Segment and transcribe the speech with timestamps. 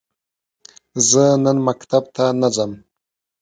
[1.09, 2.71] زه نن مکتب ته نه ځم.